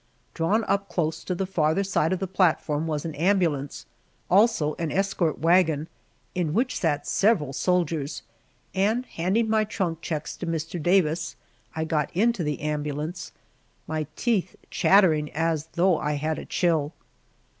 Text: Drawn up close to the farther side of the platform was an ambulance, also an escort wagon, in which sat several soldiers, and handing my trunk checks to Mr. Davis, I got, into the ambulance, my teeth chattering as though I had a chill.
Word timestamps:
Drawn 0.33 0.63
up 0.63 0.89
close 0.89 1.23
to 1.23 1.35
the 1.35 1.45
farther 1.45 1.83
side 1.83 2.11
of 2.11 2.17
the 2.17 2.25
platform 2.25 2.87
was 2.87 3.05
an 3.05 3.13
ambulance, 3.13 3.85
also 4.31 4.73
an 4.79 4.91
escort 4.91 5.37
wagon, 5.37 5.87
in 6.33 6.55
which 6.55 6.79
sat 6.79 7.05
several 7.05 7.53
soldiers, 7.53 8.23
and 8.73 9.05
handing 9.05 9.47
my 9.47 9.63
trunk 9.63 10.01
checks 10.01 10.35
to 10.37 10.47
Mr. 10.47 10.81
Davis, 10.81 11.35
I 11.75 11.85
got, 11.85 12.09
into 12.17 12.43
the 12.43 12.61
ambulance, 12.61 13.31
my 13.85 14.07
teeth 14.15 14.55
chattering 14.71 15.31
as 15.33 15.67
though 15.73 15.99
I 15.99 16.13
had 16.13 16.39
a 16.39 16.45
chill. 16.45 16.93